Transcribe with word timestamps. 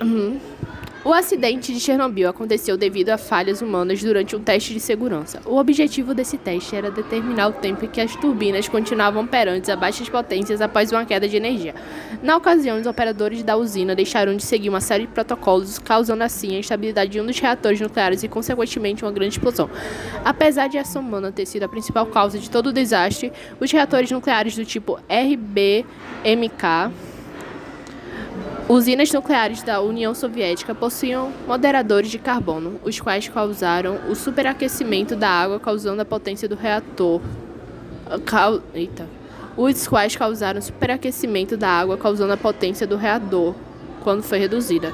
Uhum. 0.00 0.38
O 1.02 1.14
acidente 1.14 1.72
de 1.72 1.80
Chernobyl 1.80 2.28
aconteceu 2.28 2.76
devido 2.76 3.08
a 3.08 3.16
falhas 3.16 3.62
humanas 3.62 4.02
durante 4.02 4.36
um 4.36 4.40
teste 4.42 4.74
de 4.74 4.80
segurança. 4.80 5.40
O 5.46 5.56
objetivo 5.56 6.12
desse 6.12 6.36
teste 6.36 6.76
era 6.76 6.90
determinar 6.90 7.48
o 7.48 7.52
tempo 7.52 7.86
em 7.86 7.88
que 7.88 8.02
as 8.02 8.14
turbinas 8.16 8.68
continuavam 8.68 9.24
operantes 9.24 9.70
a 9.70 9.76
baixas 9.76 10.10
potências 10.10 10.60
após 10.60 10.92
uma 10.92 11.06
queda 11.06 11.26
de 11.26 11.38
energia. 11.38 11.74
Na 12.22 12.36
ocasião, 12.36 12.78
os 12.78 12.86
operadores 12.86 13.42
da 13.42 13.56
usina 13.56 13.94
deixaram 13.94 14.36
de 14.36 14.42
seguir 14.42 14.68
uma 14.68 14.82
série 14.82 15.06
de 15.06 15.12
protocolos, 15.12 15.78
causando 15.78 16.22
assim 16.22 16.54
a 16.54 16.58
instabilidade 16.58 17.10
de 17.10 17.18
um 17.18 17.24
dos 17.24 17.38
reatores 17.38 17.80
nucleares 17.80 18.22
e, 18.22 18.28
consequentemente, 18.28 19.02
uma 19.02 19.10
grande 19.10 19.36
explosão. 19.36 19.70
Apesar 20.22 20.68
de 20.68 20.76
ação 20.76 21.00
humana 21.00 21.32
ter 21.32 21.46
sido 21.46 21.62
a 21.62 21.68
principal 21.68 22.04
causa 22.08 22.38
de 22.38 22.50
todo 22.50 22.66
o 22.66 22.72
desastre, 22.74 23.32
os 23.58 23.72
reatores 23.72 24.10
nucleares 24.10 24.54
do 24.54 24.66
tipo 24.66 25.00
RBMK 25.08 26.92
Usinas 28.70 29.10
nucleares 29.12 29.64
da 29.64 29.80
União 29.80 30.14
Soviética 30.14 30.72
possuíam 30.72 31.32
moderadores 31.44 32.08
de 32.08 32.20
carbono, 32.20 32.80
os 32.84 33.00
quais 33.00 33.28
causaram 33.28 33.98
o 34.08 34.14
superaquecimento 34.14 35.16
da 35.16 35.28
água, 35.28 35.58
causando 35.58 36.02
a 36.02 36.04
potência 36.04 36.48
do 36.48 36.54
reator. 36.54 37.20
Cal... 38.24 38.60
Eita. 38.72 39.08
Os 39.56 39.88
quais 39.88 40.14
causaram 40.14 40.62
superaquecimento 40.62 41.56
da 41.56 41.68
água, 41.68 41.98
causando 41.98 42.32
a 42.32 42.36
potência 42.36 42.86
do 42.86 42.96
reator, 42.96 43.56
quando 44.04 44.22
foi 44.22 44.38
reduzida. 44.38 44.92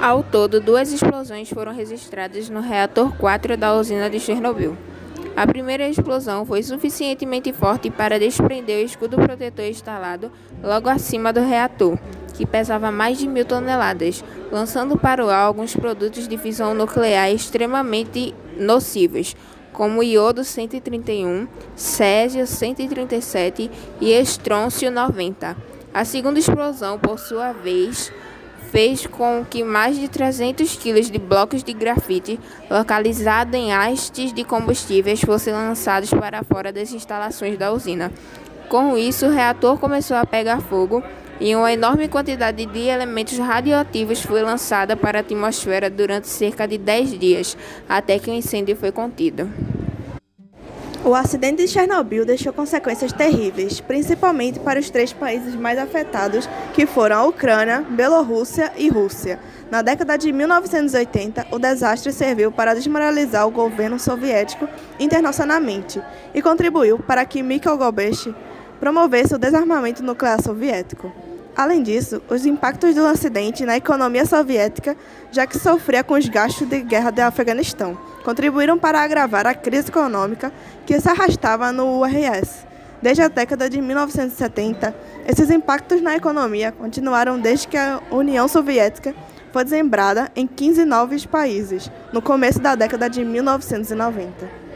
Ao 0.00 0.22
todo, 0.22 0.62
duas 0.62 0.90
explosões 0.94 1.50
foram 1.50 1.74
registradas 1.74 2.48
no 2.48 2.62
reator 2.62 3.14
4 3.18 3.54
da 3.54 3.76
usina 3.76 4.08
de 4.08 4.18
Chernobyl. 4.18 4.78
A 5.40 5.46
primeira 5.46 5.88
explosão 5.88 6.44
foi 6.44 6.62
suficientemente 6.62 7.50
forte 7.50 7.90
para 7.90 8.18
desprender 8.18 8.76
o 8.76 8.84
escudo 8.84 9.16
protetor 9.16 9.64
instalado 9.64 10.30
logo 10.62 10.86
acima 10.86 11.32
do 11.32 11.40
reator, 11.40 11.98
que 12.34 12.44
pesava 12.44 12.92
mais 12.92 13.16
de 13.16 13.26
mil 13.26 13.46
toneladas, 13.46 14.22
lançando 14.52 14.98
para 14.98 15.24
o 15.24 15.30
ar 15.30 15.46
alguns 15.46 15.74
produtos 15.74 16.28
de 16.28 16.36
fissão 16.36 16.74
nuclear 16.74 17.32
extremamente 17.32 18.34
nocivos, 18.58 19.34
como 19.72 20.02
iodo 20.02 20.44
131, 20.44 21.48
césio 21.74 22.46
137 22.46 23.70
e 23.98 24.12
estrôncio 24.12 24.90
90. 24.90 25.56
A 25.94 26.04
segunda 26.04 26.38
explosão, 26.38 26.98
por 26.98 27.18
sua 27.18 27.54
vez, 27.54 28.12
fez 28.70 29.06
com 29.06 29.44
que 29.48 29.64
mais 29.64 29.98
de 29.98 30.08
300 30.08 30.76
quilos 30.76 31.10
de 31.10 31.18
blocos 31.18 31.64
de 31.64 31.72
grafite 31.72 32.38
localizados 32.70 33.54
em 33.54 33.72
hastes 33.72 34.32
de 34.32 34.44
combustíveis 34.44 35.20
fossem 35.20 35.52
lançados 35.52 36.10
para 36.10 36.44
fora 36.44 36.72
das 36.72 36.92
instalações 36.92 37.58
da 37.58 37.72
usina. 37.72 38.12
Com 38.68 38.96
isso, 38.96 39.26
o 39.26 39.30
reator 39.30 39.76
começou 39.78 40.16
a 40.16 40.24
pegar 40.24 40.60
fogo 40.60 41.02
e 41.40 41.56
uma 41.56 41.72
enorme 41.72 42.06
quantidade 42.06 42.64
de 42.66 42.80
elementos 42.80 43.36
radioativos 43.38 44.22
foi 44.22 44.42
lançada 44.42 44.96
para 44.96 45.18
a 45.18 45.22
atmosfera 45.22 45.90
durante 45.90 46.28
cerca 46.28 46.68
de 46.68 46.78
10 46.78 47.18
dias, 47.18 47.56
até 47.88 48.18
que 48.18 48.30
o 48.30 48.34
incêndio 48.34 48.76
foi 48.76 48.92
contido. 48.92 49.50
O 51.02 51.14
acidente 51.14 51.62
de 51.62 51.68
Chernobyl 51.68 52.26
deixou 52.26 52.52
consequências 52.52 53.10
terríveis, 53.10 53.80
principalmente 53.80 54.60
para 54.60 54.78
os 54.78 54.90
três 54.90 55.14
países 55.14 55.54
mais 55.54 55.78
afetados, 55.78 56.46
que 56.74 56.84
foram 56.84 57.16
a 57.16 57.24
Ucrânia, 57.24 57.80
Bielorrússia 57.80 58.70
e 58.76 58.90
Rússia. 58.90 59.40
Na 59.70 59.80
década 59.80 60.18
de 60.18 60.30
1980, 60.30 61.46
o 61.52 61.58
desastre 61.58 62.12
serviu 62.12 62.52
para 62.52 62.74
desmoralizar 62.74 63.48
o 63.48 63.50
governo 63.50 63.98
soviético 63.98 64.68
internacionalmente 64.98 66.02
e 66.34 66.42
contribuiu 66.42 66.98
para 66.98 67.24
que 67.24 67.42
Mikhail 67.42 67.78
Gorbachev 67.78 68.36
promovesse 68.78 69.34
o 69.34 69.38
desarmamento 69.38 70.02
nuclear 70.02 70.42
soviético. 70.42 71.10
Além 71.56 71.82
disso, 71.82 72.22
os 72.28 72.44
impactos 72.44 72.94
do 72.94 73.06
acidente 73.06 73.64
na 73.64 73.76
economia 73.76 74.26
soviética, 74.26 74.94
já 75.32 75.46
que 75.46 75.58
sofria 75.58 76.04
com 76.04 76.14
os 76.14 76.28
gastos 76.28 76.68
de 76.68 76.80
guerra 76.80 77.10
do 77.10 77.20
Afeganistão, 77.20 77.98
contribuíram 78.24 78.78
para 78.78 79.00
agravar 79.00 79.46
a 79.46 79.54
crise 79.54 79.88
econômica 79.88 80.52
que 80.86 81.00
se 81.00 81.08
arrastava 81.08 81.72
no 81.72 82.00
URSS. 82.00 82.66
Desde 83.02 83.22
a 83.22 83.28
década 83.28 83.70
de 83.70 83.80
1970, 83.80 84.94
esses 85.26 85.50
impactos 85.50 86.02
na 86.02 86.16
economia 86.16 86.70
continuaram 86.70 87.40
desde 87.40 87.66
que 87.66 87.76
a 87.76 88.00
União 88.10 88.46
Soviética 88.46 89.14
foi 89.52 89.64
desmembrada 89.64 90.30
em 90.36 90.46
15 90.46 90.84
novos 90.84 91.24
países, 91.26 91.90
no 92.12 92.20
começo 92.20 92.60
da 92.60 92.74
década 92.74 93.08
de 93.08 93.24
1990. 93.24 94.69